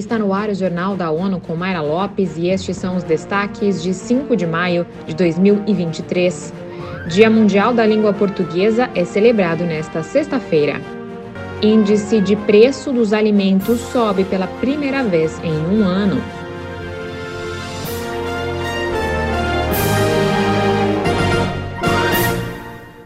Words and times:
Está 0.00 0.18
no 0.18 0.32
ar 0.32 0.48
o 0.48 0.54
Jornal 0.54 0.96
da 0.96 1.10
ONU 1.10 1.40
com 1.40 1.54
Mayra 1.54 1.82
Lopes 1.82 2.38
e 2.38 2.48
estes 2.48 2.78
são 2.78 2.96
os 2.96 3.02
destaques 3.02 3.82
de 3.82 3.92
5 3.92 4.34
de 4.34 4.46
maio 4.46 4.86
de 5.06 5.14
2023. 5.14 6.54
Dia 7.10 7.28
Mundial 7.28 7.74
da 7.74 7.84
Língua 7.84 8.10
Portuguesa 8.14 8.88
é 8.94 9.04
celebrado 9.04 9.62
nesta 9.62 10.02
sexta-feira. 10.02 10.80
Índice 11.60 12.18
de 12.18 12.34
preço 12.34 12.90
dos 12.90 13.12
alimentos 13.12 13.78
sobe 13.78 14.24
pela 14.24 14.46
primeira 14.46 15.04
vez 15.04 15.38
em 15.44 15.52
um 15.52 15.84
ano. 15.84 16.22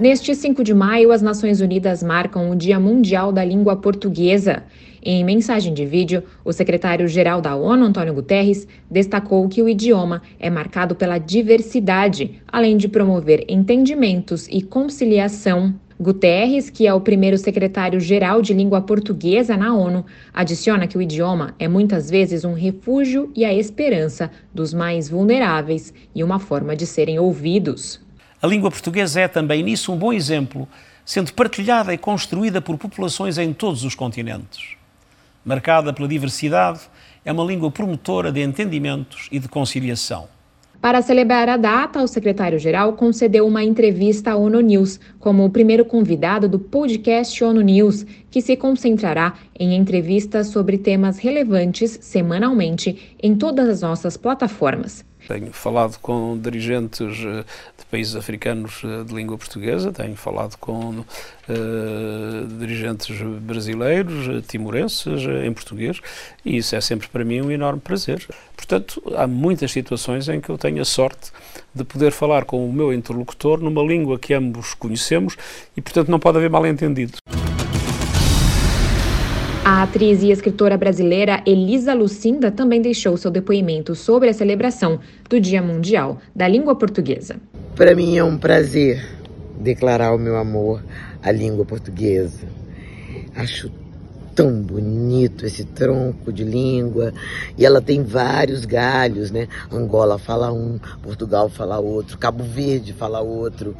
Neste 0.05 0.35
5 0.35 0.63
de 0.63 0.75
maio, 0.75 1.13
as 1.13 1.23
Nações 1.23 1.63
Unidas 1.63 2.03
marcam 2.03 2.51
o 2.51 2.55
Dia 2.55 2.79
Mundial 2.79 3.33
da 3.33 3.43
Língua 3.43 3.75
Portuguesa. 3.75 4.63
Em 5.03 5.25
mensagem 5.25 5.73
de 5.73 5.87
vídeo, 5.87 6.23
o 6.45 6.53
secretário-geral 6.53 7.41
da 7.41 7.57
ONU, 7.57 7.87
Antônio 7.87 8.13
Guterres, 8.13 8.69
destacou 8.91 9.49
que 9.49 9.63
o 9.63 9.69
idioma 9.69 10.21
é 10.39 10.51
marcado 10.51 10.95
pela 10.95 11.17
diversidade, 11.17 12.43
além 12.47 12.77
de 12.77 12.87
promover 12.87 13.47
entendimentos 13.49 14.47
e 14.49 14.61
conciliação. 14.61 15.75
Guterres, 15.99 16.69
que 16.69 16.87
é 16.87 16.93
o 16.93 17.01
primeiro 17.01 17.39
secretário-geral 17.39 18.43
de 18.43 18.53
língua 18.53 18.83
portuguesa 18.83 19.57
na 19.57 19.75
ONU, 19.75 20.05
adiciona 20.35 20.87
que 20.87 20.99
o 20.99 21.01
idioma 21.01 21.55
é 21.59 21.67
muitas 21.67 22.11
vezes 22.11 22.45
um 22.45 22.53
refúgio 22.53 23.33
e 23.35 23.43
a 23.43 23.55
esperança 23.55 24.31
dos 24.53 24.75
mais 24.75 25.09
vulneráveis 25.09 25.95
e 26.15 26.23
uma 26.23 26.39
forma 26.39 26.77
de 26.77 26.85
serem 26.85 27.19
ouvidos. 27.19 28.04
A 28.45 28.47
língua 28.47 28.71
portuguesa 28.71 29.23
é 29.23 29.27
também 29.27 29.63
nisso 29.63 29.91
um 29.91 29.97
bom 29.97 30.13
exemplo, 30.13 30.69
sendo 31.03 31.33
partilhada 31.33 31.95
e 31.95 31.97
construída 31.97 32.61
por 32.61 32.77
populações 32.77 33.39
em 33.39 33.55
todos 33.55 33.85
os 33.85 33.95
continentes. 33.95 34.77
Marcada 35.43 35.95
pela 35.95 36.07
diversidade, 36.07 36.81
é 37.25 37.33
uma 37.33 37.43
língua 37.43 37.71
promotora 37.71 38.31
de 38.31 38.43
entendimentos 38.43 39.31
e 39.33 39.39
de 39.39 39.49
conciliação. 39.49 40.29
Para 40.79 41.01
celebrar 41.01 41.49
a 41.49 41.57
data, 41.57 42.03
o 42.03 42.07
secretário-geral 42.07 42.93
concedeu 42.93 43.47
uma 43.47 43.65
entrevista 43.65 44.33
à 44.33 44.37
ONU 44.37 44.61
News 44.61 45.01
como 45.19 45.43
o 45.43 45.49
primeiro 45.49 45.83
convidado 45.87 46.47
do 46.47 46.59
podcast 46.59 47.43
ONU 47.43 47.63
News, 47.63 48.05
que 48.31 48.43
se 48.43 48.59
concentrará 48.59 49.33
em 49.59 49.75
entrevistas 49.75 50.49
sobre 50.49 50.79
temas 50.79 51.19
relevantes 51.19 51.99
semanalmente 52.01 53.17
em 53.23 53.35
todas 53.35 53.69
as 53.69 53.81
nossas 53.83 54.17
plataformas. 54.17 55.05
Tenho 55.27 55.53
falado 55.53 55.99
com 56.01 56.39
dirigentes 56.39 57.19
eh, 57.25 57.45
de 57.79 57.85
países 57.91 58.15
africanos 58.15 58.83
eh, 58.85 59.05
de 59.05 59.15
língua 59.15 59.39
portuguesa, 59.39 59.91
tenho 59.91 60.17
falado 60.17 60.57
com 60.59 60.99
uh, 60.99 61.05
dirigentes 62.59 63.19
brasileiros, 63.41 64.45
timorenses, 64.47 65.23
em 65.45 65.53
português, 65.53 66.01
e 66.45 66.59
isso 66.59 66.77
é 66.77 66.81
sempre 66.81 67.09
para 67.09 67.25
mim 67.25 67.41
um 67.41 67.51
enorme 67.51 67.81
prazer. 67.81 68.27
Portanto, 68.55 69.03
há 69.17 69.27
muitas 69.27 69.73
situações 69.73 70.29
em 70.29 70.41
que 70.41 70.51
eu 70.51 70.59
tenho 70.59 70.83
a 70.83 70.85
sorte 70.85 71.33
de 71.75 71.85
poder 71.85 72.13
falar 72.13 72.45
com 72.45 72.69
o 72.69 72.73
meu 72.73 72.93
interlocutor 72.93 73.61
numa 73.61 73.83
língua 73.83 74.19
que 74.19 74.35
ambos 74.35 74.75
conhecemos 74.75 75.37
e, 75.75 75.81
portanto, 75.81 76.11
não 76.11 76.19
pode 76.19 76.37
haver 76.37 76.51
mal-entendido. 76.51 77.19
A 79.67 79.83
atriz 79.83 80.23
e 80.23 80.31
escritora 80.31 80.77
brasileira 80.77 81.43
Elisa 81.47 81.95
Lucinda 81.95 82.51
também 82.51 82.83
deixou 82.83 83.17
seu 83.17 83.31
depoimento 83.31 83.95
sobre 83.95 84.29
a 84.29 84.35
celebração 84.35 85.01
do 85.27 85.41
Dia 85.41 85.63
Mundial 85.63 86.19
da 86.37 86.47
Língua 86.47 86.77
Portuguesa. 86.77 87.37
Para 87.75 87.95
mim 87.95 88.19
é 88.19 88.23
um 88.23 88.37
prazer 88.37 89.03
declarar 89.59 90.15
o 90.15 90.19
meu 90.19 90.37
amor 90.37 90.85
à 91.23 91.33
língua 91.33 91.65
portuguesa. 91.65 92.47
Acho 93.35 93.71
tão 94.35 94.61
bonito 94.61 95.47
esse 95.47 95.65
tronco 95.65 96.31
de 96.31 96.45
língua 96.45 97.15
e 97.57 97.65
ela 97.65 97.81
tem 97.81 98.03
vários 98.03 98.67
galhos, 98.67 99.31
né? 99.31 99.49
Angola 99.73 100.19
fala 100.19 100.53
um, 100.53 100.79
Portugal 101.03 101.49
fala 101.49 101.79
outro, 101.79 102.19
Cabo 102.19 102.45
Verde 102.45 102.93
fala 102.93 103.23
outro. 103.23 103.75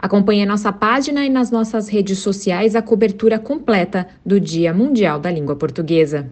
Acompanhe 0.00 0.46
nossa 0.46 0.72
página 0.72 1.26
e 1.26 1.28
nas 1.28 1.50
nossas 1.50 1.88
redes 1.88 2.20
sociais 2.20 2.76
a 2.76 2.82
cobertura 2.82 3.36
completa 3.36 4.06
do 4.24 4.38
Dia 4.38 4.72
Mundial 4.72 5.18
da 5.18 5.28
Língua 5.28 5.56
Portuguesa. 5.56 6.30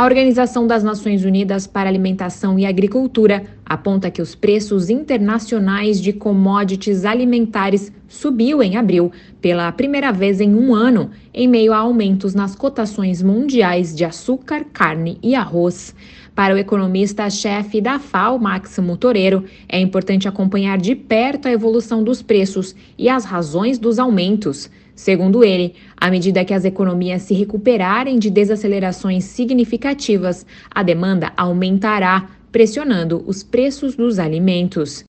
A 0.00 0.04
Organização 0.04 0.66
das 0.66 0.82
Nações 0.82 1.24
Unidas 1.24 1.66
para 1.66 1.88
Alimentação 1.88 2.58
e 2.58 2.64
Agricultura 2.64 3.44
aponta 3.64 4.10
que 4.10 4.22
os 4.22 4.34
preços 4.34 4.88
internacionais 4.88 6.00
de 6.00 6.12
commodities 6.12 7.04
alimentares 7.04 7.92
subiu 8.06 8.62
em 8.62 8.76
abril 8.76 9.10
pela 9.40 9.70
primeira 9.72 10.12
vez 10.12 10.40
em 10.40 10.54
um 10.54 10.74
ano, 10.74 11.10
em 11.34 11.48
meio 11.48 11.72
a 11.72 11.78
aumentos 11.78 12.34
nas 12.34 12.54
cotações 12.54 13.22
mundiais 13.22 13.94
de 13.94 14.04
açúcar, 14.04 14.64
carne 14.72 15.18
e 15.22 15.34
arroz. 15.34 15.94
Para 16.40 16.54
o 16.54 16.56
economista-chefe 16.56 17.82
da 17.82 17.98
FAO, 17.98 18.38
Máximo 18.38 18.96
Toreiro, 18.96 19.44
é 19.68 19.78
importante 19.78 20.26
acompanhar 20.26 20.78
de 20.78 20.94
perto 20.94 21.46
a 21.46 21.52
evolução 21.52 22.02
dos 22.02 22.22
preços 22.22 22.74
e 22.96 23.10
as 23.10 23.26
razões 23.26 23.78
dos 23.78 23.98
aumentos. 23.98 24.70
Segundo 24.94 25.44
ele, 25.44 25.74
à 25.98 26.10
medida 26.10 26.42
que 26.42 26.54
as 26.54 26.64
economias 26.64 27.20
se 27.20 27.34
recuperarem 27.34 28.18
de 28.18 28.30
desacelerações 28.30 29.24
significativas, 29.24 30.46
a 30.70 30.82
demanda 30.82 31.30
aumentará, 31.36 32.30
pressionando 32.50 33.22
os 33.26 33.42
preços 33.42 33.94
dos 33.94 34.18
alimentos. 34.18 35.04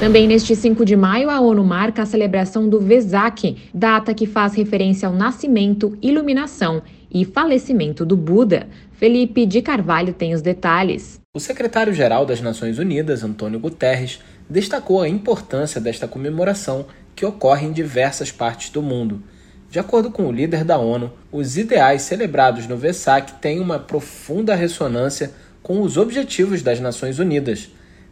Também 0.00 0.26
neste 0.26 0.56
5 0.56 0.84
de 0.84 0.96
maio, 0.96 1.30
a 1.30 1.40
ONU 1.40 1.62
marca 1.62 2.02
a 2.02 2.06
celebração 2.06 2.68
do 2.68 2.80
Vesak, 2.80 3.56
data 3.72 4.12
que 4.12 4.26
faz 4.26 4.54
referência 4.54 5.06
ao 5.06 5.14
nascimento, 5.14 5.96
iluminação 6.02 6.82
e 7.10 7.24
falecimento 7.24 8.04
do 8.06 8.16
Buda. 8.16 8.68
Felipe 8.92 9.44
de 9.46 9.60
Carvalho 9.60 10.12
tem 10.12 10.34
os 10.34 10.42
detalhes. 10.42 11.20
O 11.34 11.40
secretário-geral 11.40 12.24
das 12.24 12.40
Nações 12.40 12.78
Unidas, 12.78 13.24
Antônio 13.24 13.58
Guterres, 13.58 14.20
destacou 14.48 15.00
a 15.00 15.08
importância 15.08 15.80
desta 15.80 16.06
comemoração 16.06 16.86
que 17.14 17.26
ocorre 17.26 17.66
em 17.66 17.72
diversas 17.72 18.30
partes 18.30 18.70
do 18.70 18.82
mundo. 18.82 19.22
De 19.70 19.78
acordo 19.78 20.10
com 20.10 20.26
o 20.26 20.32
líder 20.32 20.64
da 20.64 20.78
ONU, 20.78 21.12
os 21.30 21.56
ideais 21.56 22.02
celebrados 22.02 22.66
no 22.66 22.76
Vesak 22.76 23.34
têm 23.40 23.60
uma 23.60 23.78
profunda 23.78 24.54
ressonância 24.54 25.32
com 25.62 25.80
os 25.80 25.96
objetivos 25.96 26.62
das 26.62 26.80
Nações 26.80 27.18
Unidas 27.18 27.70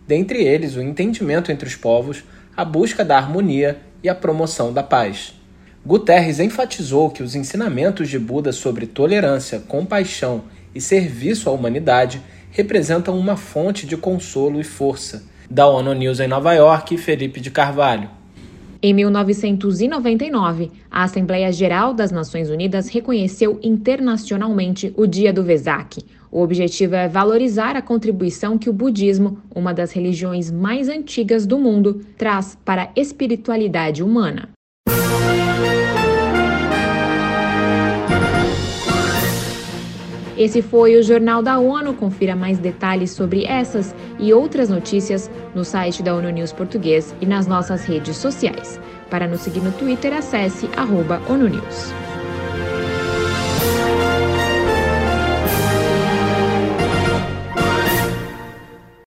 dentre 0.09 0.42
eles 0.42 0.75
o 0.75 0.80
entendimento 0.80 1.53
entre 1.53 1.69
os 1.69 1.76
povos, 1.76 2.25
a 2.56 2.65
busca 2.65 3.04
da 3.04 3.19
harmonia 3.19 3.78
e 4.03 4.09
a 4.09 4.15
promoção 4.15 4.72
da 4.72 4.82
paz. 4.82 5.38
Guterres 5.87 6.41
enfatizou 6.41 7.11
que 7.11 7.22
os 7.22 7.34
ensinamentos 7.34 8.09
de 8.09 8.19
Buda 8.19 8.53
sobre 8.53 8.87
tolerância, 8.87 9.61
compaixão 9.61 10.44
e 10.75 10.81
serviço 10.81 11.49
à 11.49 11.53
humanidade 11.53 12.21
representam 12.50 13.19
uma 13.19 13.37
fonte 13.37 13.87
de 13.87 13.97
consolo 13.97 14.61
e 14.61 14.65
força. 14.65 15.25
Da 15.50 15.66
ONU 15.66 15.94
News 15.94 16.21
em 16.21 16.28
Nova 16.28 16.53
York, 16.53 16.97
Felipe 16.99 17.41
de 17.41 17.50
Carvalho. 17.50 18.11
Em 18.81 18.94
1999, 18.94 20.71
a 20.91 21.03
Assembleia 21.03 21.50
Geral 21.50 21.93
das 21.93 22.12
Nações 22.12 22.49
Unidas 22.49 22.89
reconheceu 22.89 23.59
internacionalmente 23.62 24.93
o 24.97 25.05
Dia 25.05 25.33
do 25.33 25.43
Vesak. 25.43 26.05
O 26.31 26.43
objetivo 26.43 26.95
é 26.95 27.09
valorizar 27.09 27.75
a 27.75 27.83
contribuição 27.83 28.56
que 28.56 28.71
o 28.71 28.72
budismo, 28.72 29.39
uma 29.53 29.72
das 29.75 29.91
religiões 29.91 30.50
mais 30.50 30.89
antigas 30.89 31.45
do 31.45 31.59
mundo, 31.59 32.05
traz 32.16 32.56
para 32.65 32.84
a 32.84 32.91
espiritualidade 32.95 34.03
humana. 34.03 34.50
Esse 40.38 40.62
foi 40.62 40.96
o 40.96 41.02
Jornal 41.02 41.42
da 41.42 41.58
ONU. 41.58 41.94
Confira 41.94 42.36
mais 42.36 42.58
detalhes 42.58 43.10
sobre 43.10 43.44
essas 43.44 43.92
e 44.20 44.32
outras 44.32 44.70
notícias 44.70 45.28
no 45.52 45.64
site 45.64 46.00
da 46.00 46.14
ONU 46.14 46.30
News 46.30 46.52
Português 46.52 47.12
e 47.20 47.26
nas 47.26 47.48
nossas 47.48 47.84
redes 47.84 48.16
sociais. 48.16 48.80
Para 49.10 49.27
nos 49.27 49.41
seguir 49.41 49.60
no 49.60 49.72
Twitter, 49.72 50.16
acesse 50.16 50.68
arroba 50.77 51.21
ONU 51.28 51.48
News. 51.48 52.08